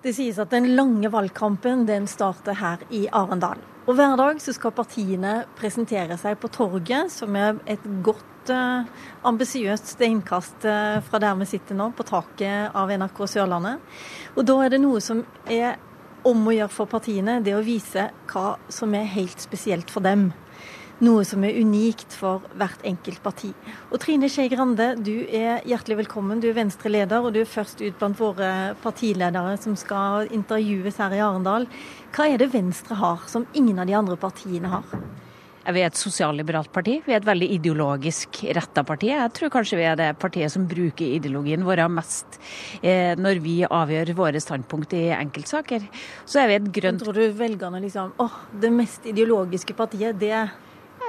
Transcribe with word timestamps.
Det 0.00 0.14
sies 0.16 0.38
at 0.40 0.48
den 0.48 0.70
lange 0.78 1.10
valgkampen 1.12 1.82
den 1.84 2.06
starter 2.08 2.56
her 2.56 2.80
i 2.88 3.02
Arendal. 3.12 3.60
Og 3.84 3.98
Hver 3.98 4.14
dag 4.16 4.38
så 4.40 4.54
skal 4.56 4.72
partiene 4.72 5.42
presentere 5.58 6.16
seg 6.20 6.38
på 6.40 6.48
torget, 6.52 7.12
som 7.12 7.36
er 7.36 7.58
et 7.68 7.84
godt, 8.04 8.48
uh, 8.48 8.88
ambisiøst 9.28 9.92
steinkast 9.92 10.64
uh, 10.64 11.02
fra 11.04 11.20
der 11.20 11.36
vi 11.42 11.50
sitter 11.50 11.76
nå, 11.76 11.90
på 11.92 12.06
taket 12.08 12.72
av 12.72 12.92
NRK 12.96 13.20
Sørlandet. 13.28 13.84
Og 14.36 14.46
Da 14.48 14.56
er 14.64 14.72
det 14.72 14.80
noe 14.80 15.04
som 15.04 15.20
er 15.44 15.76
om 16.24 16.48
å 16.48 16.54
gjøre 16.56 16.72
for 16.72 16.88
partiene, 16.88 17.42
det 17.44 17.56
å 17.56 17.64
vise 17.64 18.08
hva 18.32 18.54
som 18.72 18.96
er 18.96 19.04
helt 19.18 19.40
spesielt 19.44 19.92
for 19.92 20.04
dem 20.04 20.30
noe 21.04 21.24
som 21.24 21.44
er 21.46 21.56
unikt 21.60 22.12
for 22.16 22.44
hvert 22.60 22.82
enkelt 22.86 23.22
parti. 23.24 23.52
Og 23.90 24.00
Trine 24.02 24.28
Skei 24.30 24.50
Grande, 24.52 24.92
du 25.00 25.24
er 25.26 25.64
hjertelig 25.68 26.02
velkommen. 26.02 26.42
Du 26.42 26.50
er 26.50 26.58
Venstre-leder, 26.58 27.24
og 27.24 27.34
du 27.34 27.40
er 27.42 27.48
først 27.48 27.80
ut 27.80 27.96
blant 28.00 28.20
våre 28.20 28.50
partiledere 28.84 29.56
som 29.62 29.78
skal 29.80 30.28
intervjues 30.34 31.00
her 31.00 31.16
i 31.16 31.24
Arendal. 31.24 31.66
Hva 32.14 32.28
er 32.28 32.42
det 32.42 32.52
Venstre 32.52 33.00
har 33.00 33.24
som 33.30 33.48
ingen 33.56 33.80
av 33.80 33.88
de 33.88 33.96
andre 33.96 34.20
partiene 34.20 34.72
har? 34.72 34.86
Vi 35.60 35.82
er 35.82 35.90
et 35.90 35.98
sosialliberalt 35.98 36.70
parti. 36.72 36.96
Vi 37.04 37.12
er 37.12 37.20
et 37.20 37.28
veldig 37.28 37.46
ideologisk 37.54 38.40
retta 38.56 38.82
parti. 38.86 39.10
Jeg 39.12 39.32
tror 39.36 39.52
kanskje 39.52 39.78
vi 39.78 39.84
er 39.86 39.98
det 39.98 40.08
partiet 40.18 40.52
som 40.52 40.64
bruker 40.68 41.04
ideologien 41.18 41.66
vår 41.66 41.84
mest 41.92 42.40
eh, 42.80 43.12
når 43.20 43.42
vi 43.44 43.58
avgjør 43.68 44.14
våre 44.18 44.40
standpunkt 44.40 44.96
i 44.96 45.10
enkeltsaker. 45.14 45.84
Så 46.24 46.40
er 46.42 46.50
vi 46.50 46.56
et 46.58 46.72
grønt 46.80 47.04
Tror 47.04 47.16
du 47.16 47.36
velgerne 47.36 47.80
liksom 47.84 48.16
åh, 48.24 48.40
det 48.60 48.72
mest 48.72 49.06
ideologiske 49.08 49.76
partiet, 49.76 50.18
det 50.20 50.48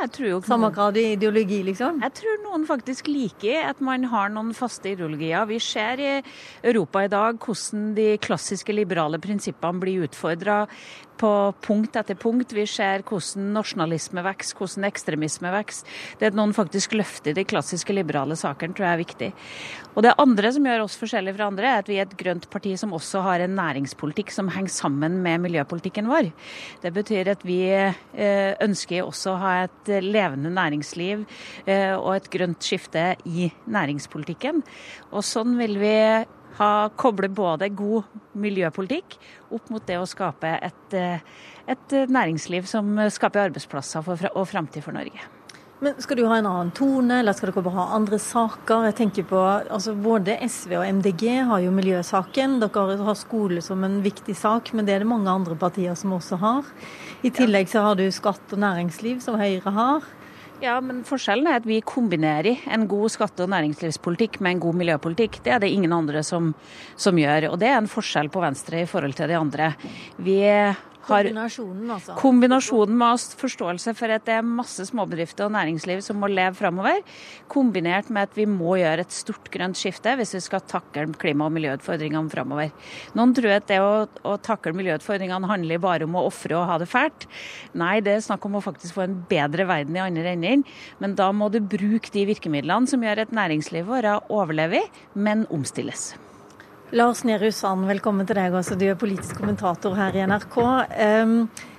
jeg 0.02 0.12
tror 0.16 0.30
jo 0.30 0.40
Samme 0.46 0.72
grad 0.74 0.98
i 0.98 1.12
ideologi, 1.16 1.62
liksom? 1.68 2.02
Jeg 2.02 2.16
tror 2.18 2.40
noen 2.46 2.66
faktisk 2.70 3.10
liker 3.12 3.68
at 3.70 3.82
man 3.84 4.08
har 4.12 4.32
noen 4.34 4.54
faste 4.58 4.94
ideologier. 4.94 5.46
Vi 5.50 5.60
ser 5.62 6.02
i 6.02 6.12
Europa 6.64 7.06
i 7.06 7.12
dag 7.12 7.40
hvordan 7.42 7.92
de 7.98 8.08
klassiske 8.22 8.76
liberale 8.76 9.22
prinsippene 9.22 9.82
blir 9.84 10.08
utfordra 10.08 10.64
på 11.22 11.32
punkt 11.62 11.98
etter 12.00 12.18
punkt. 12.20 12.54
Vi 12.56 12.66
ser 12.70 13.04
hvordan 13.08 13.52
nasjonalisme 13.56 14.24
vokser, 14.26 14.58
hvordan 14.58 14.88
ekstremisme 14.90 15.54
vokser. 15.54 16.00
Det 16.20 16.32
at 16.32 16.38
noen 16.38 16.56
faktisk 16.58 16.96
løfter 16.98 17.36
de 17.38 17.46
klassiske 17.48 17.94
liberale 17.96 18.38
sakene, 18.40 18.76
tror 18.78 18.88
jeg 18.88 18.98
er 18.98 19.04
viktig. 19.04 19.30
Og 19.92 20.06
det 20.06 20.16
andre 20.22 20.52
som 20.56 20.66
gjør 20.66 20.86
oss 20.86 20.98
forskjellige 21.00 21.38
fra 21.38 21.50
andre, 21.52 21.70
er 21.70 21.84
at 21.84 21.92
vi 21.92 22.00
er 22.00 22.08
et 22.08 22.18
grønt 22.18 22.48
parti 22.52 22.74
som 22.80 22.96
også 22.96 23.24
har 23.26 23.44
en 23.44 23.56
næringspolitikk 23.58 24.34
som 24.34 24.52
henger 24.54 24.74
sammen 24.74 25.20
med 25.24 25.44
miljøpolitikken 25.46 26.10
vår. 26.10 26.32
Det 26.82 26.94
betyr 26.96 27.34
at 27.36 27.46
vi 27.48 27.62
eh, 27.70 28.54
ønsker 28.64 29.04
også 29.06 29.36
å 29.36 29.40
ha 29.42 29.56
et 29.66 29.96
levende 30.04 30.54
næringsliv 30.56 31.26
eh, 31.66 31.94
og 31.98 32.16
et 32.16 32.32
grønt 32.34 32.64
skifte 32.66 33.12
i 33.28 33.52
næringspolitikken. 33.72 34.64
Og 35.12 35.26
sånn 35.28 35.58
vil 35.60 35.78
vi 35.82 35.98
ha, 36.60 36.90
koble 37.00 37.30
både 37.32 37.70
god 37.76 38.08
miljøpolitikk 38.40 39.18
opp 39.52 39.70
mot 39.74 39.86
det 39.88 40.00
å 40.00 40.08
skape 40.10 40.56
et, 40.62 40.96
eh, 40.98 41.20
et 41.68 42.00
næringsliv 42.10 42.66
som 42.70 42.98
skaper 43.10 43.48
arbeidsplasser 43.50 44.04
for, 44.04 44.32
og 44.36 44.50
framtid 44.50 44.84
for 44.84 44.96
Norge. 44.96 45.22
Men 45.82 45.96
Skal 45.98 46.20
du 46.20 46.28
ha 46.30 46.36
en 46.38 46.46
annen 46.46 46.70
tone, 46.78 47.16
eller 47.20 47.34
skal 47.34 47.50
dere 47.56 47.72
ha 47.74 47.88
andre 47.96 48.20
saker? 48.22 48.84
Jeg 48.92 48.96
tenker 49.00 49.26
på, 49.26 49.40
altså 49.42 49.96
Både 49.98 50.36
SV 50.46 50.76
og 50.78 50.86
MDG 50.86 51.24
har 51.50 51.64
jo 51.64 51.72
miljøsaken. 51.74 52.60
Dere 52.62 53.00
har 53.02 53.18
skole 53.18 53.64
som 53.66 53.82
en 53.88 53.98
viktig 54.06 54.36
sak, 54.38 54.70
men 54.78 54.86
det 54.86 54.94
er 54.94 55.02
det 55.02 55.10
mange 55.10 55.34
andre 55.34 55.58
partier 55.58 55.98
som 55.98 56.14
også 56.14 56.38
har. 56.38 56.70
I 57.26 57.34
tillegg 57.34 57.72
så 57.72 57.82
har 57.88 57.98
du 57.98 58.06
skatt 58.14 58.54
og 58.54 58.62
næringsliv, 58.62 59.24
som 59.26 59.42
Høyre 59.42 59.74
har. 59.74 60.06
Ja, 60.62 60.76
men 60.78 61.00
forskjellen 61.02 61.48
er 61.50 61.58
at 61.58 61.66
vi 61.66 61.80
kombinerer 61.82 62.68
en 62.70 62.84
god 62.90 63.10
skatte- 63.10 63.48
og 63.48 63.50
næringslivspolitikk 63.50 64.38
med 64.46 64.56
en 64.56 64.60
god 64.62 64.78
miljøpolitikk. 64.78 65.40
Det 65.42 65.56
er 65.56 65.64
det 65.64 65.72
ingen 65.74 65.94
andre 65.96 66.22
som, 66.22 66.52
som 66.94 67.18
gjør. 67.18 67.48
Og 67.50 67.58
det 67.58 67.72
er 67.72 67.80
en 67.80 67.90
forskjell 67.90 68.30
på 68.30 68.44
Venstre 68.44 68.84
i 68.84 68.90
forhold 68.90 69.18
til 69.18 69.32
de 69.32 69.40
andre. 69.40 69.72
Vi 70.22 70.38
har 71.08 71.28
kombinasjonen, 71.28 71.92
altså. 71.96 72.16
kombinasjonen 72.20 72.98
med 72.98 73.26
forståelse 73.42 73.94
for 73.98 74.14
at 74.14 74.26
det 74.28 74.36
er 74.38 74.46
masse 74.46 74.86
småbedrifter 74.90 75.48
og 75.48 75.56
næringsliv 75.56 76.04
som 76.06 76.20
må 76.22 76.30
leve 76.32 76.56
framover, 76.58 77.02
kombinert 77.52 78.12
med 78.14 78.30
at 78.30 78.38
vi 78.38 78.46
må 78.50 78.78
gjøre 78.80 79.06
et 79.06 79.16
stort 79.16 79.50
grønt 79.54 79.80
skifte 79.80 80.16
hvis 80.20 80.36
vi 80.38 80.44
skal 80.46 80.64
takle 80.70 81.08
klima- 81.22 81.50
og 81.50 81.56
miljøutfordringene 81.58 82.32
framover. 82.32 82.72
Noen 83.18 83.36
tror 83.38 83.58
at 83.58 83.68
det 83.72 83.82
å, 83.84 84.08
å 84.28 84.38
takle 84.42 84.76
miljøutfordringene 84.78 85.50
handler 85.52 85.82
bare 85.84 86.08
om 86.08 86.18
å 86.20 86.26
ofre 86.30 86.58
og 86.60 86.68
ha 86.70 86.80
det 86.82 86.90
fælt. 86.92 87.28
Nei, 87.78 87.98
det 88.06 88.18
er 88.18 88.26
snakk 88.26 88.46
om 88.48 88.60
å 88.60 88.66
faktisk 88.66 88.98
få 88.98 89.06
en 89.08 89.22
bedre 89.30 89.68
verden 89.70 89.98
i 89.98 90.04
andre 90.04 90.36
enden. 90.36 90.66
Men 91.02 91.16
da 91.20 91.32
må 91.36 91.50
du 91.52 91.62
bruke 91.62 92.14
de 92.14 92.28
virkemidlene 92.30 92.90
som 92.90 93.04
gjør 93.04 93.26
at 93.26 93.36
næringslivet 93.36 93.90
vårt 93.90 94.32
overlever, 94.32 94.86
men 95.14 95.48
omstilles. 95.54 96.12
Lars 96.92 97.22
Nehru 97.24 97.48
Sand, 97.56 97.86
velkommen 97.88 98.28
til 98.28 98.36
deg 98.36 98.52
også. 98.52 98.76
Du 98.76 98.84
er 98.84 98.98
politisk 99.00 99.38
kommentator 99.40 99.94
her 99.96 100.12
i 100.12 100.26
NRK. 100.28 100.58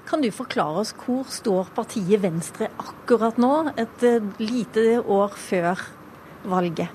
Kan 0.09 0.23
du 0.25 0.31
forklare 0.33 0.81
oss 0.81 0.95
hvor 0.97 1.27
står 1.29 1.69
partiet 1.77 2.23
Venstre 2.23 2.71
akkurat 2.81 3.37
nå, 3.37 3.51
et 3.77 4.07
eh, 4.09 4.25
lite 4.41 5.03
år 5.05 5.37
før 5.37 5.83
valget? 6.49 6.89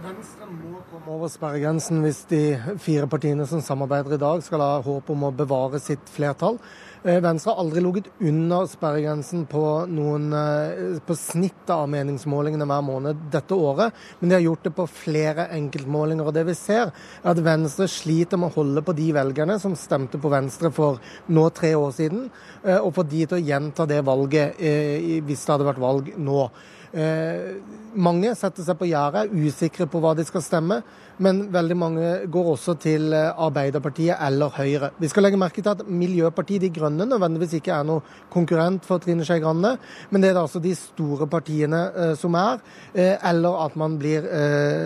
Venstre 0.00 0.48
må 0.48 0.80
komme 0.88 1.12
over 1.18 1.28
sperregrensen 1.28 2.00
hvis 2.06 2.22
de 2.32 2.40
fire 2.80 3.04
partiene 3.04 3.44
som 3.50 3.60
samarbeider 3.60 4.16
i 4.16 4.22
dag, 4.24 4.40
skal 4.40 4.64
ha 4.64 4.80
håp 4.88 5.12
om 5.12 5.28
å 5.28 5.34
bevare 5.36 5.82
sitt 5.84 6.08
flertall. 6.16 6.56
Eh, 7.06 7.20
Venstre 7.22 7.52
har 7.52 7.60
aldri 7.62 7.80
ligget 7.84 8.08
under 8.18 8.64
sperregrensen 8.66 9.44
på, 9.46 9.60
noen, 9.86 10.32
eh, 10.34 10.96
på 11.06 11.14
snittet 11.14 11.70
av 11.70 11.84
meningsmålingene 11.92 12.66
hver 12.66 12.82
måned 12.82 13.20
dette 13.30 13.54
året, 13.54 13.94
men 14.18 14.28
de 14.28 14.34
har 14.34 14.42
gjort 14.42 14.64
det 14.64 14.72
på 14.74 14.88
flere 14.90 15.46
enkeltmålinger. 15.54 16.26
og 16.26 16.34
Det 16.34 16.44
vi 16.46 16.54
ser, 16.54 16.90
er 17.22 17.30
at 17.30 17.38
Venstre 17.38 17.86
sliter 17.86 18.36
med 18.36 18.50
å 18.50 18.56
holde 18.58 18.82
på 18.82 18.96
de 18.96 19.12
velgerne 19.12 19.60
som 19.60 19.76
stemte 19.76 20.18
på 20.18 20.32
Venstre 20.32 20.72
for 20.72 20.98
nå 21.28 21.48
tre 21.54 21.74
år 21.74 21.92
siden, 21.94 22.28
eh, 22.64 22.78
og 22.78 22.94
få 22.94 23.08
de 23.08 23.24
til 23.24 23.38
å 23.38 23.46
gjenta 23.46 23.86
det 23.86 24.02
valget 24.04 24.56
hvis 24.56 25.46
det 25.46 25.52
hadde 25.52 25.70
vært 25.70 25.78
valg 25.78 26.12
nå. 26.18 26.50
Eh, 26.92 27.56
mange 27.96 28.34
setter 28.36 28.66
seg 28.66 28.78
på 28.78 28.88
gjerdet, 28.90 29.32
usikre 29.32 29.86
på 29.90 30.00
hva 30.02 30.14
de 30.16 30.24
skal 30.26 30.44
stemme. 30.44 30.80
Men 31.22 31.46
veldig 31.48 31.76
mange 31.80 32.08
går 32.32 32.50
også 32.52 32.76
til 32.82 33.08
eh, 33.16 33.30
Arbeiderpartiet 33.32 34.20
eller 34.28 34.52
Høyre. 34.58 34.92
Vi 35.00 35.08
skal 35.08 35.26
legge 35.26 35.40
merke 35.40 35.64
til 35.64 35.72
at 35.72 35.86
Miljøpartiet 35.88 36.66
De 36.66 36.72
Grønne 36.76 37.08
nødvendigvis 37.08 37.56
ikke 37.58 37.72
er 37.78 37.88
noe 37.88 38.04
konkurrent 38.32 38.84
for 38.84 39.00
Trine 39.00 39.24
Skei 39.24 39.40
Grande, 39.40 39.76
men 40.10 40.22
det 40.22 40.34
er 40.34 40.42
altså 40.42 40.60
de 40.60 40.74
store 40.76 41.28
partiene 41.30 41.82
eh, 41.94 42.14
som 42.20 42.36
er, 42.36 42.60
eller 42.94 43.62
at 43.64 43.76
man 43.80 43.96
blir, 44.00 44.24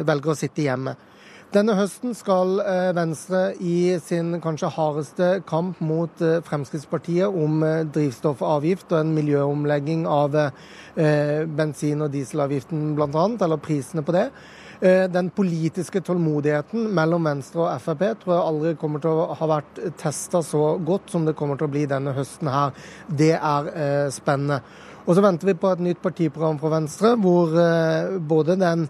velger 0.07 0.33
å 0.33 0.39
sitte 0.39 0.65
hjemme. 0.65 0.95
Denne 1.51 1.75
høsten 1.75 2.13
skal 2.15 2.61
eh, 2.63 2.93
Venstre 2.95 3.57
i 3.59 3.97
sin 3.99 4.37
kanskje 4.39 4.69
hardeste 4.71 5.31
kamp 5.51 5.81
mot 5.83 6.23
eh, 6.23 6.37
Fremskrittspartiet 6.47 7.27
om 7.27 7.65
eh, 7.67 7.81
drivstoffavgift 7.91 8.95
og 8.95 9.01
en 9.01 9.11
miljøomlegging 9.17 10.07
av 10.07 10.39
bensin- 10.95 12.05
og 12.05 12.11
dieselavgiften 12.15 12.93
bl.a., 12.95 13.25
eller 13.43 13.59
prisene 13.63 14.03
på 14.07 14.15
det. 14.15 14.25
Den 15.13 15.29
politiske 15.37 16.01
tålmodigheten 16.03 16.89
mellom 16.97 17.29
Venstre 17.29 17.63
og 17.63 17.83
Frp 17.85 18.03
tror 18.23 18.35
jeg 18.35 18.47
aldri 18.51 18.73
kommer 18.81 19.03
til 19.03 19.21
å 19.23 19.37
ha 19.39 19.49
vært 19.49 19.79
testa 20.01 20.41
så 20.45 20.75
godt 20.83 21.13
som 21.13 21.27
det 21.29 21.37
kommer 21.39 21.61
til 21.61 21.69
å 21.69 21.73
bli 21.73 21.85
denne 21.89 22.15
høsten 22.17 22.51
her. 22.51 22.75
Det 23.07 23.35
er 23.37 24.11
spennende. 24.15 24.63
Og 25.07 25.17
så 25.17 25.25
venter 25.25 25.53
vi 25.53 25.57
på 25.63 25.71
et 25.71 25.85
nytt 25.85 26.03
partiprogram 26.03 26.59
fra 26.61 26.75
Venstre, 26.75 27.15
hvor 27.23 27.55
både 28.33 28.59
den 28.61 28.89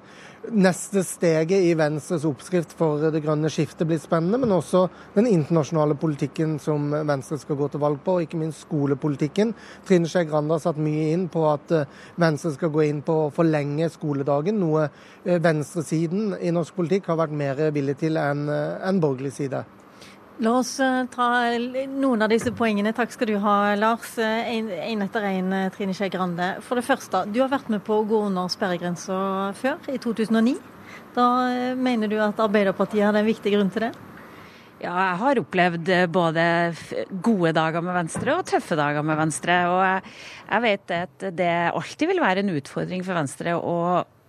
neste 0.48 1.02
steget 1.04 1.64
i 1.68 1.74
Venstres 1.76 2.24
oppskrift 2.28 2.72
for 2.78 3.02
det 3.12 3.20
grønne 3.24 3.50
skiftet 3.52 3.88
blir 3.88 4.00
spennende, 4.00 4.40
men 4.40 4.54
også 4.54 4.86
den 5.14 5.28
internasjonale 5.28 5.96
politikken 6.00 6.56
som 6.62 6.88
Venstre 7.08 7.38
skal 7.40 7.58
gå 7.60 7.68
til 7.70 7.82
valg 7.82 8.00
på, 8.04 8.16
og 8.16 8.24
ikke 8.24 8.40
minst 8.40 8.64
skolepolitikken. 8.64 9.52
Trine 9.88 10.08
Skei 10.08 10.24
Grande 10.28 10.56
har 10.56 10.62
satt 10.64 10.80
mye 10.80 11.10
inn 11.14 11.28
på 11.32 11.44
at 11.50 11.74
eh, 11.76 11.98
Venstre 12.20 12.54
skal 12.56 12.72
gå 12.72 12.86
inn 12.88 13.02
på 13.06 13.18
å 13.26 13.32
forlenge 13.34 13.90
skoledagen, 13.92 14.60
noe 14.62 14.88
eh, 14.88 15.40
venstresiden 15.42 16.38
i 16.40 16.54
norsk 16.54 16.78
politikk 16.78 17.12
har 17.12 17.20
vært 17.20 17.36
mer 17.36 17.66
villig 17.74 17.98
til 18.00 18.20
enn 18.20 18.48
eh, 18.48 18.80
en 18.88 19.02
borgerlig 19.02 19.36
side. 19.36 19.64
La 20.40 20.54
oss 20.56 20.78
eh, 20.80 21.02
ta 21.12 21.26
noen 21.60 22.24
av 22.24 22.30
disse 22.32 22.48
poengene. 22.56 22.94
Takk 22.97 23.12
skal 23.12 23.28
du 23.28 23.34
ha, 23.42 23.74
Lars. 23.76 24.15
En, 24.16 24.70
etter 25.04 25.26
en, 25.28 25.50
eh, 25.53 25.66
Trine 25.74 25.92
Skei 25.92 26.09
Grande. 26.12 26.54
For 26.65 26.80
det 26.80 26.86
første, 26.86 27.26
du 27.28 27.42
har 27.42 27.50
vært 27.53 27.68
med 27.68 27.82
på 27.84 27.98
å 28.00 28.06
gå 28.09 28.22
under 28.30 28.48
sperregrensa 28.48 29.18
før, 29.59 29.76
i 29.92 29.98
2009. 30.00 30.54
Da 31.12 31.26
eh, 31.53 31.74
mener 31.76 32.09
du 32.09 32.16
at 32.24 32.41
Arbeiderpartiet 32.41 33.04
hadde 33.04 33.20
en 33.20 33.28
viktig 33.28 33.53
grunn 33.53 33.72
til 33.74 33.84
det? 33.84 33.91
Ja, 34.80 34.94
jeg 34.94 35.18
har 35.20 35.42
opplevd 35.42 35.92
både 36.09 36.47
gode 37.20 37.53
dager 37.59 37.84
med 37.84 37.98
Venstre 37.98 38.38
og 38.38 38.48
tøffe 38.48 38.80
dager 38.80 39.04
med 39.04 39.20
Venstre. 39.20 39.59
Og 39.68 40.09
jeg 40.54 40.65
vet 40.65 40.97
at 41.03 41.28
det 41.36 41.53
alltid 41.68 42.15
vil 42.15 42.24
være 42.24 42.47
en 42.47 42.54
utfordring 42.56 43.04
for 43.04 43.20
Venstre 43.20 43.59
å 43.60 43.76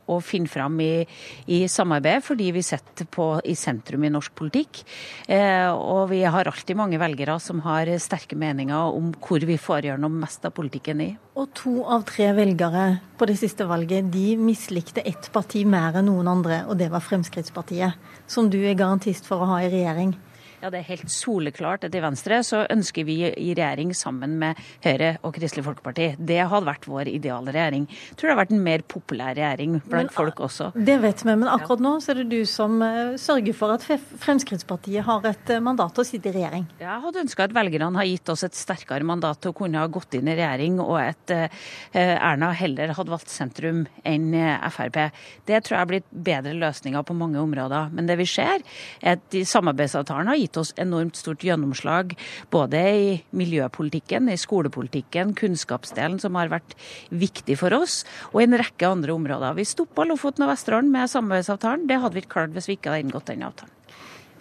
å 0.10 0.18
finne 0.24 0.50
fram 0.50 0.80
i, 0.84 1.06
i 1.52 1.64
samarbeid, 1.70 2.24
fordi 2.26 2.50
vi 2.56 2.64
sitter 2.66 3.08
i 3.48 3.56
sentrum 3.58 4.04
i 4.06 4.12
norsk 4.14 4.34
politikk. 4.38 4.82
Eh, 5.28 5.70
og 5.72 6.10
vi 6.12 6.24
har 6.24 6.50
alltid 6.50 6.80
mange 6.80 7.00
velgere 7.02 7.38
som 7.44 7.62
har 7.66 7.90
sterke 8.02 8.38
meninger 8.40 8.96
om 8.98 9.12
hvor 9.22 9.44
vi 9.48 9.60
får 9.62 9.92
gjennom 9.92 10.18
mest 10.22 10.46
av 10.48 10.56
politikken 10.58 11.04
i. 11.06 11.12
Og 11.38 11.54
to 11.58 11.78
av 11.86 12.04
tre 12.10 12.32
velgere 12.38 12.88
på 13.18 13.28
det 13.30 13.38
siste 13.40 13.68
valget 13.70 14.10
de 14.14 14.36
mislikte 14.40 15.04
ett 15.06 15.32
parti 15.34 15.64
mer 15.68 16.00
enn 16.00 16.10
noen 16.10 16.32
andre, 16.32 16.64
og 16.68 16.78
det 16.82 16.92
var 16.92 17.06
Fremskrittspartiet, 17.06 17.96
som 18.28 18.50
du 18.52 18.60
er 18.64 18.78
garantist 18.80 19.30
for 19.30 19.44
å 19.44 19.54
ha 19.54 19.62
i 19.64 19.72
regjering. 19.72 20.16
Ja, 20.62 20.70
Det 20.70 20.84
er 20.84 20.90
helt 20.92 21.10
soleklart 21.10 21.88
at 21.88 21.96
i 21.98 22.02
Venstre 22.04 22.38
så 22.46 22.60
ønsker 22.70 23.06
vi 23.08 23.16
i 23.26 23.54
regjering 23.58 23.96
sammen 23.98 24.36
med 24.38 24.60
Høyre 24.84 25.16
og 25.26 25.34
Kristelig 25.34 25.64
Folkeparti. 25.66 26.12
Det 26.22 26.38
hadde 26.38 26.68
vært 26.68 26.86
vår 26.86 27.10
ideale 27.10 27.50
regjering. 27.56 27.88
Jeg 27.90 28.18
tror 28.20 28.30
det 28.30 28.36
har 28.36 28.40
vært 28.44 28.54
en 28.54 28.62
mer 28.68 28.84
populær 28.86 29.34
regjering 29.34 29.80
blant 29.80 30.12
men, 30.12 30.14
folk 30.14 30.44
også. 30.46 30.68
Det 30.76 31.00
vet 31.02 31.24
vi, 31.26 31.34
men 31.34 31.50
akkurat 31.50 31.82
nå 31.82 31.96
så 32.04 32.14
er 32.14 32.22
det 32.22 32.28
du 32.30 32.46
som 32.46 32.76
uh, 32.78 33.18
sørger 33.18 33.58
for 33.58 33.74
at 33.74 33.88
Fremskrittspartiet 34.22 35.08
har 35.08 35.26
et 35.32 35.50
uh, 35.50 35.64
mandat 35.66 35.96
til 35.98 36.06
å 36.06 36.10
sitte 36.12 36.30
i 36.30 36.36
regjering. 36.36 36.70
Jeg 36.84 37.00
hadde 37.08 37.24
ønska 37.24 37.50
at 37.50 37.58
velgerne 37.58 37.98
har 37.98 38.10
gitt 38.12 38.30
oss 38.36 38.46
et 38.46 38.60
sterkere 38.60 39.08
mandat 39.08 39.42
til 39.42 39.56
å 39.56 39.58
kunne 39.58 39.82
ha 39.82 39.90
gått 39.90 40.20
inn 40.20 40.30
i 40.30 40.38
regjering, 40.38 40.78
og 40.86 41.00
at 41.02 41.36
uh, 41.40 41.66
Erna 41.98 42.52
heller 42.62 42.94
hadde 43.00 43.16
valgt 43.16 43.34
sentrum 43.34 43.88
enn 44.06 44.30
Frp. 44.70 45.02
Det 45.50 45.64
tror 45.66 45.80
jeg 45.80 45.82
har 45.82 45.90
blitt 45.90 46.14
bedre 46.30 46.54
løsninger 46.54 47.10
på 47.10 47.18
mange 47.18 47.42
områder. 47.42 47.90
Men 47.98 48.06
det 48.06 48.22
vi 48.22 48.30
ser, 48.30 48.62
er 49.02 49.18
at 49.18 49.28
de 49.34 49.42
samarbeidsavtalene 49.48 50.36
har 50.36 50.38
gitt 50.38 50.51
oss 50.58 50.74
enormt 50.82 51.20
stort 51.20 51.44
gjennomslag 51.46 52.16
både 52.52 52.82
i 52.82 53.10
miljøpolitikken, 53.38 54.30
i 54.32 54.40
skolepolitikken, 54.40 55.36
kunnskapsdelen 55.38 56.20
som 56.22 56.40
har 56.40 56.52
vært 56.52 56.76
viktig 57.10 57.60
for 57.62 57.76
oss, 57.78 58.02
og 58.32 58.42
i 58.42 58.48
en 58.50 58.60
rekke 58.60 58.90
andre 58.90 59.16
områder. 59.16 59.56
Vi 59.60 59.68
stoppa 59.68 60.08
Lofoten 60.08 60.48
og 60.48 60.54
Vesterålen 60.54 60.92
med 60.94 61.12
samarbeidsavtalen. 61.12 61.88
Det 61.88 62.02
hadde 62.02 62.18
vi 62.18 62.26
ikke 62.26 62.36
klart 62.40 62.58
hvis 62.58 62.72
vi 62.72 62.80
ikke 62.80 62.94
hadde 62.94 63.08
inngått 63.08 63.32
den 63.32 63.46
avtalen. 63.48 63.78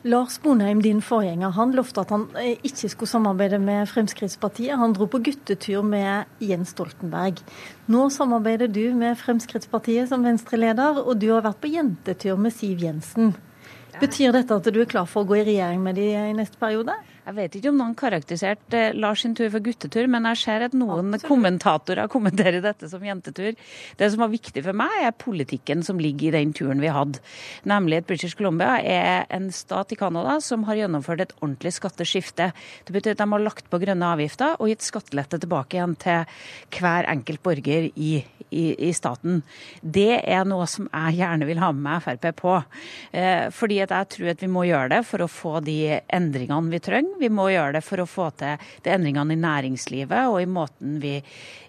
Lars 0.02 0.38
Bonheim, 0.40 0.78
din 0.80 1.02
forgjenger, 1.04 1.50
han 1.52 1.74
lovte 1.76 2.00
at 2.00 2.12
han 2.14 2.22
eh, 2.40 2.54
ikke 2.64 2.88
skulle 2.88 3.10
samarbeide 3.10 3.58
med 3.60 3.84
Fremskrittspartiet. 3.90 4.78
Han 4.80 4.94
dro 4.96 5.04
på 5.12 5.20
guttetur 5.26 5.84
med 5.84 6.24
Jens 6.40 6.72
Stoltenberg. 6.72 7.42
Nå 7.92 8.06
samarbeider 8.08 8.70
du 8.72 8.94
med 8.96 9.18
Fremskrittspartiet 9.20 10.08
som 10.08 10.24
Venstre-leder, 10.24 11.02
og 11.04 11.20
du 11.20 11.28
har 11.34 11.44
vært 11.44 11.60
på 11.60 11.74
jentetur 11.74 12.40
med 12.40 12.56
Siv 12.56 12.80
Jensen. 12.80 13.34
Betyr 14.00 14.32
dette 14.32 14.56
at 14.56 14.68
du 14.72 14.78
er 14.80 14.88
klar 14.88 15.04
for 15.04 15.26
å 15.26 15.28
gå 15.28 15.42
i 15.42 15.44
regjering 15.44 15.82
med 15.84 15.98
de 16.00 16.06
i 16.16 16.36
neste 16.36 16.56
periode? 16.60 16.94
Jeg 17.30 17.36
vet 17.36 17.56
ikke 17.58 17.68
om 17.70 17.76
noen 17.76 17.92
karakteriserte 17.98 18.78
eh, 18.88 18.94
Lars 18.96 19.20
sin 19.22 19.34
tur 19.36 19.50
for 19.52 19.62
guttetur, 19.62 20.06
men 20.10 20.24
jeg 20.30 20.38
ser 20.40 20.64
at 20.64 20.72
noen 20.74 21.12
Absolutt. 21.12 21.26
kommentatorer 21.28 22.08
kommenterer 22.10 22.62
dette 22.64 22.88
som 22.88 23.04
jentetur. 23.04 23.58
Det 24.00 24.08
som 24.10 24.24
var 24.24 24.32
viktig 24.32 24.64
for 24.64 24.76
meg, 24.76 24.94
er 25.04 25.12
politikken 25.20 25.84
som 25.86 26.00
ligger 26.00 26.30
i 26.30 26.40
den 26.40 26.54
turen 26.56 26.80
vi 26.80 26.90
hadde. 26.90 27.20
Nemlig 27.68 28.00
at 28.00 28.08
British 28.08 28.38
Columbia 28.38 28.78
er 28.80 29.28
en 29.36 29.50
stat 29.54 29.92
i 29.92 29.98
Canada 30.00 30.38
som 30.42 30.64
har 30.66 30.80
gjennomført 30.80 31.26
et 31.26 31.36
ordentlig 31.42 31.74
skatteskifte. 31.76 32.50
Det 32.88 32.96
betyr 32.96 33.14
at 33.14 33.20
de 33.20 33.28
har 33.34 33.44
lagt 33.44 33.68
på 33.70 33.82
grønne 33.84 34.10
avgifter 34.16 34.56
og 34.56 34.72
gitt 34.72 34.88
skattelette 34.88 35.42
tilbake 35.44 35.76
igjen 35.76 35.98
til 36.00 36.24
hver 36.80 37.10
enkelt 37.12 37.44
borger 37.44 37.90
i, 37.92 38.14
i, 38.48 38.64
i 38.88 38.90
staten. 38.96 39.44
Det 39.84 40.22
er 40.24 40.48
noe 40.48 40.64
som 40.70 40.88
jeg 40.88 41.20
gjerne 41.20 41.52
vil 41.52 41.60
ha 41.60 41.70
med 41.76 41.84
meg 41.84 42.02
Frp 42.08 42.26
på. 42.40 42.56
Eh, 43.12 43.46
fordi 43.54 43.80
at 43.84 43.89
jeg 43.98 44.10
tror 44.14 44.32
at 44.32 44.44
vi 44.44 44.50
må 44.50 44.64
gjøre 44.68 44.92
det 44.94 45.00
for 45.08 45.24
å 45.24 45.30
få 45.30 45.54
de 45.64 45.78
endringene 46.06 46.72
vi 46.72 46.82
trenger 46.84 47.20
vi 47.20 47.30
må 47.32 47.48
gjøre 47.52 47.78
det 47.78 47.84
for 47.84 48.02
å 48.02 48.08
få 48.08 48.30
til 48.40 48.70
de 48.84 48.92
endringene 48.94 49.34
i 49.34 49.40
næringslivet 49.40 50.30
og 50.30 50.40
i 50.42 50.48
måten 50.50 50.98
vi 51.02 51.18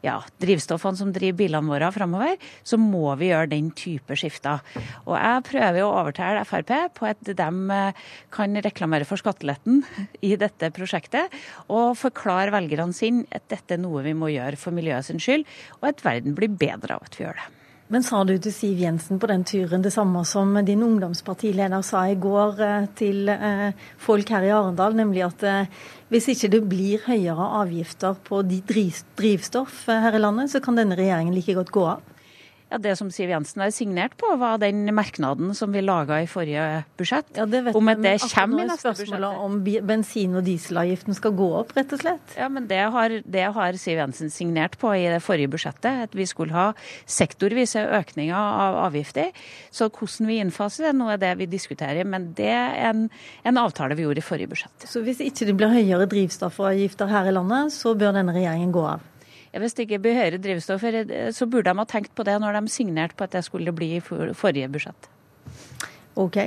ja, 0.01 0.18
drivstoffene 0.41 0.97
som 0.97 1.12
driver 1.13 1.38
bilene 1.44 1.69
våre 1.69 1.91
framover. 1.94 2.38
Så 2.63 2.79
må 2.81 3.13
vi 3.19 3.29
gjøre 3.29 3.51
den 3.53 3.69
type 3.77 4.18
skifter. 4.18 4.63
Og 5.06 5.15
jeg 5.18 5.45
prøver 5.51 5.83
å 5.83 5.94
overtale 6.01 6.45
Frp 6.47 6.73
på 6.97 7.07
at 7.09 7.21
de 7.27 7.50
eh, 7.77 8.03
kan 8.33 8.62
reklamere 8.65 9.07
for 9.07 9.21
skatteletten 9.21 9.83
i 10.29 10.33
dette 10.41 10.71
prosjektet, 10.74 11.31
og 11.69 11.97
forklare 12.00 12.53
velgerne 12.56 12.95
sine 12.97 13.27
at 13.31 13.50
dette 13.51 13.77
er 13.77 13.83
noe 13.83 14.06
vi 14.06 14.17
må 14.17 14.31
gjøre 14.33 14.59
for 14.59 14.75
miljøet 14.75 15.12
sin 15.12 15.21
skyld, 15.21 15.47
og 15.81 15.91
at 15.94 16.06
verden 16.06 16.38
blir 16.38 16.51
bedre 16.51 16.97
av 16.97 17.06
at 17.07 17.17
vi 17.19 17.27
gjør 17.27 17.41
det. 17.41 17.50
Men 17.91 18.05
sa 18.07 18.21
du 18.23 18.38
til 18.39 18.53
Siv 18.55 18.77
Jensen 18.79 19.19
på 19.19 19.27
den 19.27 19.41
turen 19.43 19.81
det 19.83 19.91
samme 19.91 20.21
som 20.23 20.53
din 20.63 20.83
ungdomspartileder 20.85 21.81
sa 21.83 22.05
i 22.07 22.15
går 22.15 22.61
eh, 22.63 22.85
til 22.95 23.27
eh, 23.33 23.73
folk 23.99 24.31
her 24.31 24.47
i 24.47 24.53
Arendal, 24.55 24.95
nemlig 24.95 25.25
at 25.25 25.43
eh, 25.43 25.81
hvis 26.07 26.29
ikke 26.31 26.51
det 26.53 26.61
blir 26.71 27.03
høyere 27.03 27.49
avgifter 27.59 28.15
på 28.29 28.39
drivstoff 28.47 29.83
her 29.91 30.15
i 30.15 30.23
landet, 30.23 30.53
så 30.53 30.63
kan 30.63 30.79
denne 30.79 30.95
regjeringen 30.95 31.35
like 31.35 31.57
godt 31.57 31.75
gå 31.75 31.83
av? 31.97 32.07
Ja, 32.71 32.77
Det 32.77 32.94
som 32.95 33.09
Siv 33.12 33.27
Jensen 33.29 33.59
har 33.59 33.71
signert 33.75 34.13
på, 34.15 34.29
var 34.39 34.59
den 34.62 34.85
merknaden 34.95 35.51
som 35.57 35.73
vi 35.75 35.81
laga 35.83 36.21
i 36.23 36.27
forrige 36.29 36.85
budsjett. 36.97 37.27
Ja, 37.35 37.44
det 37.45 37.65
vet 37.65 37.75
om 37.75 37.89
at 37.91 38.00
det 38.00 38.13
kommer 38.31 38.63
i 38.63 38.68
neste 38.69 38.94
budsjett. 38.95 39.25
Om 39.44 39.57
bensin- 39.89 40.38
og 40.39 40.45
dieselavgiften 40.47 41.18
skal 41.18 41.35
gå 41.35 41.50
opp, 41.59 41.75
rett 41.75 41.91
og 41.91 42.00
slett. 42.00 42.38
Ja, 42.39 42.47
men 42.47 42.69
det 42.71 42.79
har, 42.94 43.18
det 43.25 43.44
har, 43.57 43.75
Siv 43.81 44.00
Jensen 44.00 44.31
signert 44.31 44.79
på 44.79 44.94
i 44.95 45.03
det 45.12 45.19
forrige 45.19 45.51
budsjettet. 45.51 46.07
At 46.07 46.15
vi 46.15 46.25
skulle 46.29 46.56
ha 46.56 46.71
sektorvise 47.03 47.83
økninger 48.00 48.39
av 48.39 48.79
avgifter. 48.88 49.35
Så 49.71 49.91
hvordan 49.91 50.31
vi 50.31 50.39
innfaser 50.39 50.88
det, 50.88 50.95
nå 50.95 51.12
er 51.12 51.19
det 51.19 51.35
vi 51.44 51.51
diskuterer. 51.51 52.07
Men 52.07 52.31
det 52.39 52.53
er 52.56 52.79
en, 52.88 53.09
en 53.44 53.59
avtale 53.59 54.00
vi 54.00 54.07
gjorde 54.07 54.24
i 54.24 54.29
forrige 54.31 54.56
budsjett. 54.56 54.88
Så 54.88 55.03
hvis 55.03 55.19
ikke 55.19 55.51
det 55.51 55.59
blir 55.59 55.75
høyere 55.75 56.07
drivstoffavgifter 56.07 57.12
her 57.12 57.27
i 57.27 57.35
landet, 57.35 57.75
så 57.75 57.97
bør 58.00 58.15
denne 58.15 58.31
regjeringen 58.31 58.71
gå 58.71 58.88
av? 58.95 59.10
Hvis 59.51 59.75
det 59.75 59.88
ikke 59.88 60.01
blir 60.03 60.15
høyere 60.15 60.39
drivstoff, 60.42 60.83
så 61.36 61.48
burde 61.50 61.71
de 61.71 61.81
ha 61.81 61.88
tenkt 61.89 62.13
på 62.15 62.24
det 62.27 62.38
når 62.39 62.59
de 62.59 62.71
signerte 62.71 63.18
på 63.19 63.27
at 63.27 63.36
det 63.36 63.44
skulle 63.48 63.74
bli 63.75 63.98
i 63.98 64.03
forrige 64.03 64.69
budsjett. 64.71 65.09
Ok. 66.19 66.38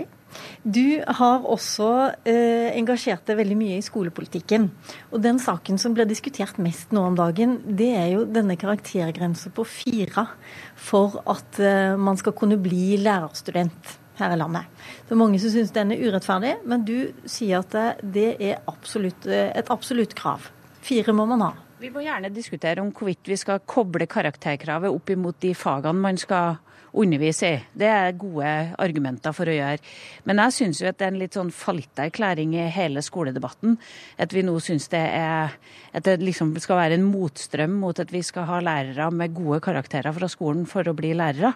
Du 0.65 1.03
har 1.19 1.45
også 1.47 1.89
eh, 2.27 2.71
engasjert 2.75 3.27
deg 3.29 3.39
veldig 3.39 3.56
mye 3.59 3.79
i 3.79 3.85
skolepolitikken. 3.85 4.67
Og 5.12 5.23
den 5.23 5.39
saken 5.43 5.79
som 5.81 5.95
blir 5.97 6.09
diskutert 6.11 6.59
mest 6.62 6.95
nå 6.95 7.05
om 7.11 7.19
dagen, 7.19 7.59
det 7.65 7.91
er 7.95 8.09
jo 8.15 8.25
denne 8.27 8.56
karaktergrensa 8.61 9.53
på 9.55 9.67
fire 9.69 10.27
for 10.75 11.21
at 11.31 11.61
eh, 11.62 11.95
man 12.01 12.19
skal 12.21 12.35
kunne 12.37 12.59
bli 12.61 12.97
lærerstudent 13.03 13.99
her 14.19 14.35
i 14.35 14.39
landet. 14.39 14.67
Det 15.06 15.15
er 15.15 15.21
mange 15.21 15.41
som 15.43 15.53
syns 15.55 15.75
den 15.75 15.95
er 15.95 16.03
urettferdig, 16.03 16.56
men 16.71 16.87
du 16.87 16.97
sier 17.27 17.62
at 17.62 18.03
det 18.03 18.35
er 18.39 18.62
absolutt, 18.71 19.29
eh, 19.29 19.51
et 19.55 19.71
absolutt 19.75 20.17
krav. 20.19 20.51
Fire 20.85 21.15
må 21.17 21.29
man 21.31 21.47
ha. 21.47 21.55
Vi 21.84 21.90
må 21.92 22.00
gjerne 22.00 22.31
diskutere 22.32 22.81
om 22.81 22.88
hvorvidt 22.96 23.28
vi 23.28 23.36
skal 23.36 23.60
koble 23.69 24.06
karakterkravet 24.08 24.88
opp 24.88 25.10
imot 25.12 25.36
de 25.44 25.50
fagene 25.52 26.00
man 26.00 26.16
skal 26.16 26.54
undervise 26.94 27.50
i. 27.50 27.61
Det 27.75 27.88
er 27.91 28.19
gode 28.19 28.50
argumenter 28.81 29.35
for 29.35 29.50
å 29.50 29.55
gjøre. 29.56 29.82
Men 30.29 30.43
jeg 30.44 30.56
syns 30.58 30.82
jo 30.82 30.88
at 30.91 30.99
det 31.00 31.06
er 31.08 31.14
en 31.14 31.20
litt 31.20 31.37
sånn 31.37 31.52
fallitterklæring 31.55 32.55
i 32.58 32.69
hele 32.75 33.02
skoledebatten. 33.05 33.76
At 34.20 34.35
vi 34.35 34.44
nå 34.46 34.55
syns 34.62 34.88
det 34.93 35.02
er 35.02 35.56
at 35.94 36.06
det 36.06 36.17
liksom 36.23 36.52
skal 36.62 36.79
være 36.81 36.99
en 36.99 37.06
motstrøm 37.06 37.76
mot 37.82 37.99
at 38.02 38.11
vi 38.11 38.23
skal 38.26 38.49
ha 38.49 38.61
lærere 38.64 39.06
med 39.14 39.35
gode 39.37 39.61
karakterer 39.64 40.14
fra 40.17 40.29
skolen 40.31 40.64
for 40.70 40.87
å 40.87 40.94
bli 40.96 41.12
lærere. 41.17 41.52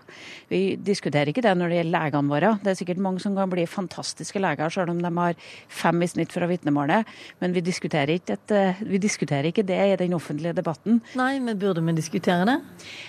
Vi 0.51 0.77
diskuterer 0.79 1.33
ikke 1.33 1.43
det 1.47 1.55
når 1.59 1.73
det 1.73 1.81
gjelder 1.81 1.97
legene 1.97 2.35
våre. 2.35 2.53
Det 2.63 2.73
er 2.73 2.79
sikkert 2.79 3.03
mange 3.03 3.23
som 3.23 3.35
kan 3.39 3.51
bli 3.51 3.67
fantastiske 3.69 4.43
leger 4.43 4.75
selv 4.75 4.95
om 4.95 5.03
de 5.03 5.13
har 5.19 5.39
fem 5.81 6.03
i 6.03 6.11
snitt 6.11 6.35
fra 6.35 6.47
vitnemålet. 6.51 7.09
Men 7.43 7.57
vi 7.57 7.65
diskuterer, 7.67 8.15
ikke 8.19 8.39
et, 8.39 8.55
eh, 8.55 8.83
vi 8.87 9.03
diskuterer 9.03 9.51
ikke 9.51 9.67
det 9.67 9.79
i 9.79 9.97
den 9.97 10.15
offentlige 10.15 10.55
debatten. 10.55 11.01
Nei, 11.19 11.39
men 11.41 11.59
burde 11.59 11.83
vi 11.83 11.93
diskutere 11.99 12.47
det? 12.47 12.61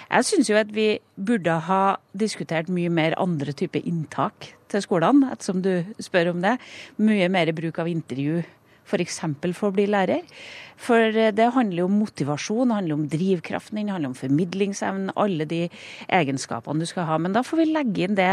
Jeg 0.09 0.25
syns 0.25 0.50
jo 0.50 0.57
at 0.57 0.74
vi 0.74 1.00
burde 1.15 1.59
ha 1.69 1.98
diskutert 2.19 2.69
mye 2.73 2.91
mer 2.93 3.17
andre 3.21 3.55
typer 3.55 3.85
inntak 3.88 4.51
til 4.69 4.85
skolene, 4.85 5.31
ettersom 5.33 5.63
du 5.65 5.73
spør 6.03 6.33
om 6.33 6.41
det. 6.45 6.57
Mye 7.01 7.29
mer 7.31 7.51
bruk 7.57 7.81
av 7.81 7.89
intervju, 7.89 8.43
f.eks. 8.89 9.21
For, 9.21 9.53
for 9.57 9.69
å 9.69 9.75
bli 9.75 9.88
lærer. 9.89 10.25
For 10.79 11.11
eh, 11.11 11.33
det 11.35 11.49
handler 11.55 11.83
jo 11.83 11.89
om 11.89 11.99
motivasjon, 12.01 12.69
det 12.69 12.79
handler 12.79 12.97
om 12.97 13.07
drivkraften 13.11 13.79
din, 13.79 13.89
det 13.89 13.95
handler 13.97 14.13
om 14.13 14.17
formidlingsevnen, 14.17 15.13
alle 15.19 15.47
de 15.49 15.63
egenskapene 16.07 16.83
du 16.83 16.89
skal 16.89 17.09
ha. 17.09 17.19
Men 17.21 17.35
da 17.35 17.43
får 17.45 17.61
vi 17.61 17.69
legge 17.69 18.05
inn 18.05 18.17
det 18.19 18.31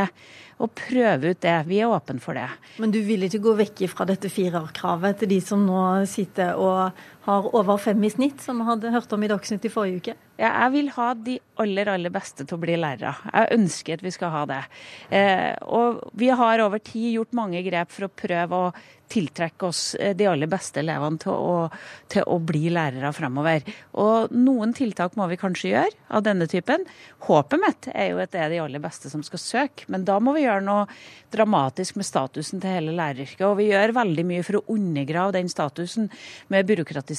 og 0.63 0.73
prøve 0.79 1.35
ut 1.35 1.43
det. 1.45 1.57
Vi 1.69 1.83
er 1.83 1.93
åpne 1.93 2.23
for 2.23 2.39
det. 2.39 2.49
Men 2.81 2.95
du 2.95 3.03
vil 3.05 3.27
ikke 3.27 3.43
gå 3.45 3.57
vekk 3.59 3.85
fra 3.93 4.07
dette 4.09 4.31
firerkravet 4.33 5.21
til 5.21 5.35
de 5.35 5.41
som 5.45 5.67
nå 5.67 5.83
sitter 6.09 6.57
og 6.57 6.97
har 7.27 7.49
over 7.59 7.79
fem 7.83 8.05
i 8.07 8.11
snitt, 8.11 8.41
som 8.43 8.61
vi 8.63 8.69
hadde 8.69 8.95
hørt 8.95 9.13
om 9.13 9.25
i 9.27 9.31
Dagsnytt 9.31 9.67
i 9.67 9.73
forrige 9.73 10.03
uke? 10.03 10.17
Ja, 10.37 10.51
jeg 10.51 10.73
vil 10.75 10.91
ha 10.93 11.07
de 11.17 11.39
aller, 11.63 11.89
aller 11.89 12.13
beste 12.13 12.45
til 12.45 12.59
å 12.59 12.61
bli 12.61 12.75
lærere. 12.77 13.15
Jeg 13.33 13.57
ønsker 13.57 13.97
at 13.97 14.05
vi 14.05 14.13
skal 14.13 14.35
ha 14.35 14.43
det. 14.51 14.61
Eh, 15.09 15.55
og 15.65 16.03
vi 16.19 16.29
har 16.29 16.61
over 16.61 16.83
tid 16.85 17.15
gjort 17.15 17.37
mange 17.37 17.63
grep 17.65 17.95
for 17.95 18.07
å 18.07 18.13
prøve 18.13 18.61
å 18.67 18.75
tiltrekke 19.09 19.69
oss 19.69 19.95
eh, 19.95 20.13
de 20.19 20.27
aller 20.29 20.51
beste 20.51 20.83
elevene 20.83 21.21
til 21.23 21.33
å, 21.33 21.67
til 22.13 22.27
å 22.29 22.37
bli 22.43 22.69
lærere 22.75 23.13
fremover. 23.17 23.65
Og 24.03 24.35
noen 24.37 24.75
tiltak 24.77 25.17
må 25.17 25.29
vi 25.31 25.39
kanskje 25.41 25.73
gjøre 25.73 25.95
av 26.19 26.27
denne 26.27 26.49
typen. 26.51 26.85
Håpet 27.27 27.63
mitt 27.63 27.89
er 27.95 28.11
jo 28.13 28.21
at 28.23 28.35
det 28.35 28.43
er 28.43 28.53
de 28.53 28.61
aller 28.65 28.83
beste 28.83 29.11
som 29.13 29.23
skal 29.27 29.43
søke, 29.43 29.87
men 29.93 30.05
da 30.05 30.19
må 30.21 30.37
vi 30.37 30.45
gjøre 30.45 30.67
noe 30.67 30.85
dramatisk 31.33 31.97
med 31.97 32.09
statusen 32.09 32.61
til 32.63 32.77
hele 32.77 32.97
læreryrket. 32.97 33.47
Og 33.49 33.57
vi 33.61 33.71
gjør 33.71 33.97
veldig 33.97 34.27
mye 34.29 34.45
for 34.47 34.61
å 34.61 34.65
undergrave 34.77 35.39
den 35.39 35.51
statusen 35.53 36.11
med 36.53 36.69
byråkratisering, 36.69 37.16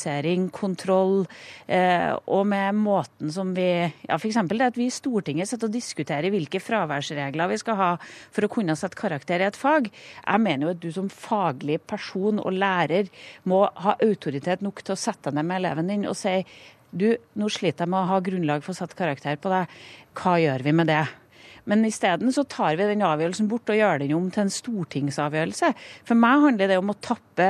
kontroll 0.53 1.25
eh, 1.67 2.13
og 2.25 2.45
med 2.47 2.75
måten 2.75 3.31
som 3.31 3.53
vi 3.55 3.67
Ja, 4.07 4.15
f.eks. 4.17 4.37
det 4.49 4.61
at 4.61 4.77
vi 4.77 4.87
i 4.87 4.93
Stortinget 4.93 5.49
sitter 5.49 5.67
og 5.67 5.73
diskuterer 5.73 6.29
hvilke 6.31 6.61
fraværsregler 6.63 7.51
vi 7.51 7.57
skal 7.57 7.75
ha 7.75 7.89
for 8.31 8.45
å 8.45 8.51
kunne 8.51 8.75
sette 8.75 8.97
karakter 8.97 9.41
i 9.41 9.47
et 9.49 9.59
fag. 9.59 9.91
Jeg 9.91 10.43
mener 10.43 10.67
jo 10.67 10.73
at 10.75 10.81
du 10.81 10.89
som 10.91 11.09
faglig 11.09 11.79
person 11.87 12.39
og 12.39 12.53
lærer 12.53 13.11
må 13.43 13.65
ha 13.65 13.97
autoritet 14.01 14.61
nok 14.61 14.83
til 14.83 14.95
å 14.95 14.99
sette 14.99 15.29
deg 15.29 15.37
ned 15.37 15.49
med 15.49 15.61
eleven 15.61 15.91
din 15.91 16.07
og 16.07 16.17
si 16.17 16.39
du, 16.91 17.09
nå 17.35 17.49
sliter 17.51 17.83
jeg 17.83 17.91
med 17.91 17.99
å 17.99 18.09
ha 18.13 18.19
grunnlag 18.23 18.63
for 18.63 18.73
å 18.73 18.79
sette 18.79 18.97
karakter 18.97 19.39
på 19.41 19.51
deg. 19.51 19.71
Hva 20.17 20.37
gjør 20.39 20.63
vi 20.65 20.73
med 20.75 20.87
det? 20.89 21.03
Men 21.67 21.83
isteden 21.87 22.31
så 22.33 22.45
tar 22.47 22.77
vi 22.79 22.87
den 22.87 23.03
avgjørelsen 23.05 23.49
bort 23.51 23.69
og 23.71 23.77
gjør 23.77 24.01
den 24.03 24.13
om 24.15 24.29
til 24.31 24.45
en 24.45 24.53
stortingsavgjørelse. 24.53 25.73
For 26.07 26.19
meg 26.19 26.45
handler 26.45 26.71
det 26.71 26.77
om 26.79 26.93
å 26.93 26.97
tappe, 27.03 27.49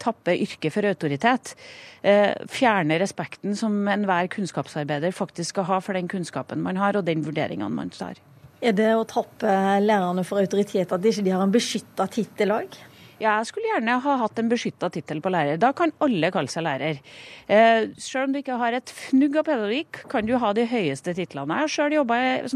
tappe 0.00 0.36
yrket 0.36 0.72
for 0.72 0.88
autoritet. 0.88 1.52
Eh, 2.00 2.32
fjerne 2.48 2.96
respekten 3.02 3.56
som 3.58 3.76
enhver 3.92 4.30
kunnskapsarbeider 4.32 5.14
faktisk 5.16 5.56
skal 5.56 5.68
ha 5.68 5.82
for 5.84 5.98
den 5.98 6.08
kunnskapen 6.08 6.64
man 6.64 6.80
har 6.80 6.96
og 6.96 7.04
den 7.08 7.24
vurderingene 7.26 7.72
man 7.76 7.92
tar. 7.92 8.16
Er 8.64 8.72
det 8.72 8.92
å 8.96 9.04
tappe 9.04 9.52
lærerne 9.84 10.24
for 10.24 10.40
autoritet 10.40 10.92
at 10.92 11.02
de 11.02 11.12
ikke 11.12 11.28
har 11.28 11.44
en 11.44 11.52
beskytta 11.52 12.08
tittel 12.08 12.54
òg? 12.56 12.78
Jeg 13.16 13.48
skulle 13.48 13.70
gjerne 13.70 13.96
ha 14.04 14.14
hatt 14.20 14.40
en 14.42 14.50
beskytta 14.50 14.90
tittel 14.92 15.22
på 15.24 15.30
lærer. 15.32 15.56
Da 15.60 15.70
kan 15.76 15.92
alle 16.04 16.28
kalle 16.34 16.52
seg 16.52 16.66
lærer. 16.66 17.00
Eh, 17.48 17.88
selv 17.96 18.26
om 18.26 18.34
du 18.34 18.42
ikke 18.42 18.58
har 18.60 18.76
et 18.76 18.92
fnugg 18.92 19.38
av 19.40 19.46
pedagogikk, 19.48 20.02
kan 20.12 20.28
du 20.28 20.34
ha 20.42 20.52
de 20.56 20.66
høyeste 20.68 21.14
titlene. 21.16 21.56
Jeg 21.56 21.64
har 21.64 21.72
sjøl 21.72 21.96
jobba 21.96 22.18
er, 22.20 22.48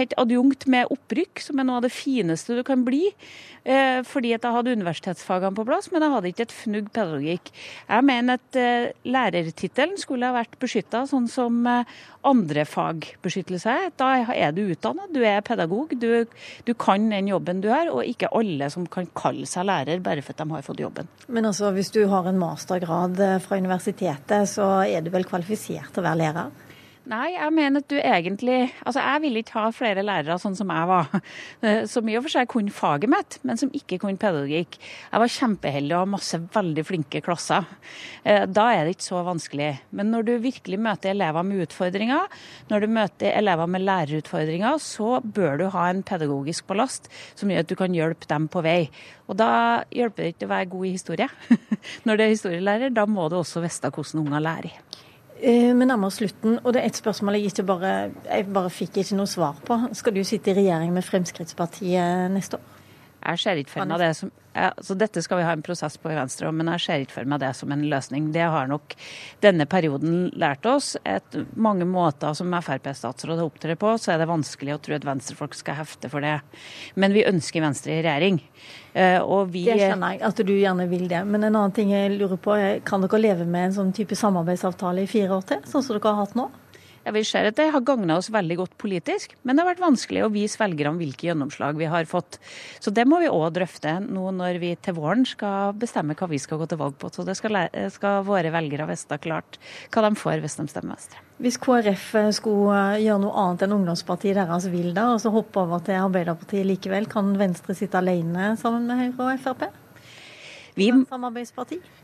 helt 0.00 0.16
adjunkt 0.18 0.66
med 0.66 0.90
opprykk, 0.90 1.44
som 1.46 1.62
er 1.62 1.68
noe 1.68 1.78
av 1.78 1.86
det 1.86 1.92
fineste 1.94 2.58
du 2.58 2.64
kan 2.66 2.82
bli. 2.86 3.12
Eh, 3.64 4.00
fordi 4.04 4.34
at 4.34 4.44
jeg 4.44 4.56
hadde 4.56 4.74
universitetsfagene 4.76 5.56
på 5.56 5.64
plass, 5.68 5.88
men 5.92 6.02
jeg 6.02 6.12
hadde 6.12 6.32
ikke 6.32 6.46
et 6.48 6.56
fnugg 6.56 6.90
pedagogikk. 6.92 7.54
Jeg 7.86 8.08
mener 8.10 8.40
at 8.40 8.58
eh, 8.60 8.90
lærertittelen 9.06 9.94
skulle 10.00 10.28
ha 10.28 10.36
vært 10.36 10.58
beskytta 10.60 11.04
sånn 11.08 11.30
som 11.30 11.62
eh, 11.70 11.94
andre 12.26 12.66
fagbeskyttelse 12.68 13.70
er. 13.70 13.94
Da 14.00 14.10
er 14.34 14.52
du 14.56 14.64
utdanna, 14.66 15.06
du 15.14 15.22
er 15.22 15.40
pedagog, 15.46 15.94
du, 15.96 16.26
du 16.66 16.74
kan 16.74 17.06
den 17.14 17.30
jobben 17.30 17.62
du 17.64 17.70
har, 17.72 17.88
og 17.94 18.04
ikke 18.04 18.32
alle 18.36 18.68
som 18.74 18.90
kan 18.90 19.06
kalle 19.16 19.46
seg 19.48 19.70
lærer 19.70 19.83
lærer 19.86 20.04
bare 20.04 20.22
for 20.24 20.34
at 20.34 20.42
de 20.42 20.50
har 20.50 20.66
fått 20.66 20.82
jobben. 20.84 21.08
Men 21.28 21.48
altså, 21.50 21.70
hvis 21.74 21.92
du 21.94 22.04
har 22.10 22.28
en 22.28 22.40
mastergrad 22.40 23.20
eh, 23.20 23.38
fra 23.44 23.58
universitetet, 23.60 24.48
så 24.50 24.68
er 24.84 25.04
du 25.04 25.10
vel 25.14 25.26
kvalifisert 25.28 25.92
til 25.92 26.02
å 26.02 26.08
være 26.08 26.20
lærer? 26.22 26.52
Nei, 27.04 27.34
jeg 27.34 27.52
mener 27.52 27.82
at 27.82 27.88
du 27.92 27.98
egentlig 27.98 28.70
Altså, 28.80 29.02
jeg 29.02 29.20
ville 29.20 29.40
ikke 29.42 29.58
ha 29.58 29.64
flere 29.76 30.04
lærere 30.06 30.38
sånn 30.40 30.54
som 30.56 30.70
jeg 30.72 30.88
var. 30.88 31.10
Som 31.92 32.08
i 32.08 32.14
og 32.16 32.24
for 32.24 32.32
seg 32.32 32.48
kunne 32.48 32.72
faget 32.72 33.10
mitt, 33.12 33.36
men 33.44 33.58
som 33.60 33.70
ikke 33.76 33.98
kunne 34.00 34.20
pedagogikk. 34.20 34.78
Jeg 34.78 35.20
var 35.20 35.32
kjempeheldig 35.34 35.94
og 35.94 36.00
har 36.00 36.10
masse 36.14 36.38
veldig 36.54 36.84
flinke 36.86 37.20
klasser. 37.24 37.66
Eh, 38.24 38.44
da 38.48 38.66
er 38.72 38.84
det 38.84 38.96
ikke 38.96 39.06
så 39.06 39.22
vanskelig. 39.26 39.68
Men 39.96 40.10
når 40.12 40.26
du 40.28 40.32
virkelig 40.44 40.80
møter 40.80 41.12
elever 41.12 41.46
med 41.46 41.64
utfordringer, 41.66 42.40
når 42.70 42.84
du 42.84 42.88
møter 42.96 43.36
elever 43.36 43.70
med 43.74 43.84
lærerutfordringer, 43.84 44.80
så 44.82 45.20
bør 45.24 45.60
du 45.60 45.66
ha 45.74 45.86
en 45.90 46.04
pedagogisk 46.06 46.68
ballast 46.70 47.10
som 47.34 47.52
gjør 47.52 47.64
at 47.64 47.72
du 47.72 47.76
kan 47.80 47.96
hjelpe 47.96 48.28
dem 48.30 48.48
på 48.52 48.64
vei. 48.64 48.80
Og 49.28 49.38
da 49.40 49.50
hjelper 49.94 50.24
det 50.24 50.34
ikke 50.34 50.48
å 50.48 50.54
være 50.56 50.72
god 50.76 50.88
i 50.88 50.94
historie. 50.96 51.30
Når 52.08 52.16
du 52.16 52.26
er 52.26 52.36
historielærer, 52.36 52.94
da 52.96 53.08
må 53.08 53.28
du 53.28 53.40
også 53.40 53.64
vite 53.64 53.92
hvordan 53.92 54.24
unger 54.26 54.48
lærer. 54.48 55.02
Vi 55.44 55.52
eh, 55.68 55.74
nærmer 55.76 56.08
oss 56.08 56.16
slutten, 56.22 56.56
og 56.64 56.72
det 56.72 56.80
er 56.80 56.88
et 56.88 56.96
spørsmål 56.96 57.36
jeg 57.36 57.50
ikke 57.50 57.66
bare, 57.68 57.88
jeg 58.24 58.46
bare 58.54 58.70
fikk 58.72 59.02
ikke 59.02 59.18
noe 59.18 59.28
svar 59.28 59.58
på. 59.66 59.76
Skal 59.92 60.14
du 60.16 60.22
sitte 60.24 60.54
i 60.54 60.56
regjering 60.56 60.94
med 60.94 61.04
Fremskrittspartiet 61.04 62.32
neste 62.32 62.56
år? 62.56 62.80
Jeg 63.24 63.42
ser 63.42 63.60
ikke 63.60 63.74
for 63.74 63.90
meg 63.90 64.00
det 64.00 64.08
som 64.16 64.32
ja, 64.54 64.70
så 64.78 64.94
Dette 64.94 65.22
skal 65.22 65.40
vi 65.40 65.46
ha 65.46 65.52
en 65.52 65.62
prosess 65.66 65.96
på 65.98 66.12
i 66.12 66.16
Venstre, 66.16 66.50
men 66.54 66.70
jeg 66.74 66.82
ser 66.84 67.02
ikke 67.02 67.16
for 67.16 67.30
meg 67.30 67.42
det 67.42 67.50
som 67.58 67.72
en 67.74 67.82
løsning. 67.90 68.30
Det 68.34 68.44
har 68.54 68.68
nok 68.70 68.94
denne 69.42 69.66
perioden 69.70 70.28
lært 70.38 70.66
oss. 70.70 70.92
Et, 71.02 71.38
mange 71.58 71.86
måter 71.88 72.36
som 72.38 72.54
Frp-statsråd 72.54 73.42
opptrer 73.42 73.78
på, 73.80 73.96
så 73.98 74.14
er 74.14 74.22
det 74.22 74.30
vanskelig 74.30 74.76
å 74.76 74.80
tro 74.84 74.94
at 74.94 75.06
venstrefolk 75.08 75.58
skal 75.58 75.80
hefte 75.82 76.10
for 76.12 76.24
det. 76.24 76.38
Men 76.94 77.16
vi 77.16 77.26
ønsker 77.26 77.64
Venstre 77.64 77.98
i 77.98 78.02
regjering. 78.06 78.40
Eh, 78.94 79.18
vi 79.50 79.64
Det 79.66 79.80
skjønner 79.80 80.14
jeg, 80.14 80.22
at 80.30 80.44
du 80.46 80.54
gjerne 80.54 80.86
vil 80.90 81.08
det. 81.10 81.24
Men 81.26 81.42
en 81.42 81.56
annen 81.56 81.74
ting 81.74 81.90
jeg 81.90 82.14
lurer 82.14 82.38
på, 82.38 82.54
kan 82.86 83.02
dere 83.02 83.20
leve 83.20 83.48
med 83.48 83.72
en 83.72 83.78
sånn 83.80 83.96
type 83.96 84.14
samarbeidsavtale 84.18 85.02
i 85.02 85.10
fire 85.10 85.34
år 85.40 85.48
til, 85.50 85.66
sånn 85.66 85.82
som 85.82 85.98
dere 85.98 86.14
har 86.14 86.22
hatt 86.22 86.38
nå? 86.38 86.50
Ja, 87.04 87.12
Vi 87.12 87.24
ser 87.28 87.50
at 87.50 87.58
det 87.58 87.66
har 87.68 87.84
gagna 87.84 88.16
oss 88.16 88.30
veldig 88.32 88.56
godt 88.62 88.76
politisk, 88.80 89.34
men 89.44 89.56
det 89.56 89.64
har 89.64 89.74
vært 89.74 89.82
vanskelig 89.82 90.22
å 90.24 90.30
vise 90.32 90.56
velgerne 90.60 90.96
hvilke 90.96 91.28
gjennomslag 91.28 91.76
vi 91.76 91.88
har 91.90 92.08
fått. 92.08 92.38
Så 92.80 92.92
det 92.94 93.04
må 93.08 93.18
vi 93.20 93.28
òg 93.28 93.50
drøfte 93.58 93.98
nå 94.00 94.30
når 94.32 94.58
vi 94.62 94.72
til 94.80 94.96
våren 94.96 95.26
skal 95.28 95.76
bestemme 95.76 96.16
hva 96.16 96.30
vi 96.30 96.40
skal 96.40 96.62
gå 96.62 96.70
til 96.70 96.80
valg 96.80 96.96
på. 96.96 97.12
Så 97.12 97.26
det 97.28 97.36
skal, 97.36 97.60
skal 97.92 98.24
våre 98.24 98.52
velgere 98.54 98.88
vite 98.88 99.20
klart 99.20 99.60
hva 99.92 100.06
de 100.08 100.14
får 100.16 100.40
hvis 100.40 100.56
de 100.60 100.68
stemmer 100.72 100.96
Venstre. 100.96 101.20
Hvis 101.44 101.60
KrF 101.60 102.10
skulle 102.38 102.82
gjøre 103.02 103.20
noe 103.20 103.36
annet 103.44 103.66
enn 103.66 103.76
ungdomspartiet 103.76 104.38
deres 104.38 104.68
vil 104.72 104.92
da, 104.96 105.10
og 105.12 105.20
så 105.20 105.34
hoppe 105.34 105.60
over 105.60 105.84
til 105.84 106.00
Arbeiderpartiet 106.00 106.64
likevel, 106.68 107.10
kan 107.10 107.34
Venstre 107.36 107.76
sitte 107.76 108.00
alene 108.00 108.54
sammen 108.60 108.88
med 108.88 109.02
Høyre 109.02 109.34
og 109.34 109.42
Frp? 109.44 109.83
Vi, 110.74 110.88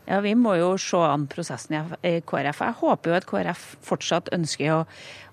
ja, 0.07 0.21
vi 0.23 0.33
må 0.39 0.55
jo 0.55 0.69
se 0.79 0.99
an 1.03 1.25
prosessen 1.31 1.75
i 2.07 2.13
KrF. 2.23 2.61
Jeg 2.63 2.79
håper 2.79 3.11
jo 3.11 3.17
at 3.17 3.27
KrF 3.27 3.65
fortsatt 3.87 4.31
ønsker 4.37 4.75
å, 4.77 4.81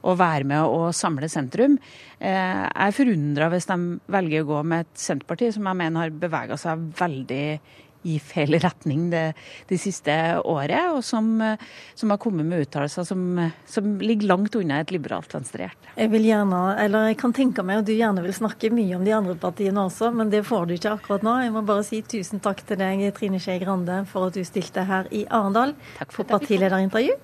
å 0.10 0.16
være 0.18 0.48
med 0.50 0.66
og 0.66 0.88
samle 0.98 1.30
sentrum. 1.30 1.78
Eh, 2.18 2.34
jeg 2.34 2.88
er 2.88 2.96
forundra 2.98 3.52
hvis 3.54 3.70
de 3.70 3.78
velger 4.18 4.42
å 4.42 4.50
gå 4.50 4.64
med 4.74 4.88
et 4.88 5.04
Senterparti 5.04 5.52
som 5.54 5.70
jeg 5.70 5.82
mener 5.84 6.08
har 6.08 6.18
bevega 6.26 6.58
seg 6.58 6.90
veldig 6.98 7.44
i 8.04 8.18
feil 8.22 8.58
retning 8.62 9.10
det, 9.12 9.24
det 9.70 9.80
siste 9.82 10.14
året, 10.44 10.94
og 10.94 11.04
som, 11.06 11.30
som 11.98 12.14
har 12.14 12.22
kommet 12.22 12.48
med 12.48 12.66
uttalelser 12.68 13.08
som, 13.08 13.24
som, 13.68 13.94
ligger 14.02 14.30
langt 14.32 14.56
unna 14.60 14.82
et 14.84 14.94
liberalt 14.94 15.34
venstrehjerte. 15.34 15.94
Jeg 15.98 16.12
vil 16.14 16.28
gjerne, 16.30 16.62
eller 16.84 17.10
jeg 17.12 17.20
kan 17.22 17.36
tenke 17.36 17.66
meg 17.66 17.82
at 17.82 17.90
du 17.90 17.94
gjerne 17.96 18.24
vil 18.26 18.36
snakke 18.36 18.72
mye 18.74 18.98
om 18.98 19.06
de 19.08 19.16
andre 19.18 19.38
partiene 19.42 19.88
også, 19.88 20.12
men 20.16 20.34
det 20.34 20.46
får 20.48 20.68
du 20.68 20.76
ikke 20.78 20.96
akkurat 20.98 21.26
nå. 21.26 21.38
Jeg 21.46 21.56
må 21.56 21.66
bare 21.68 21.86
si 21.88 22.04
tusen 22.06 22.44
takk 22.44 22.64
til 22.68 22.80
deg, 22.82 23.08
Trine 23.18 23.42
Skei 23.42 23.60
Grande, 23.64 24.04
for 24.12 24.30
at 24.30 24.38
du 24.38 24.44
stilte 24.48 24.86
her 24.88 25.10
i 25.16 25.26
Arendal 25.28 25.76
for 26.14 26.28
partilederintervju. 26.28 27.18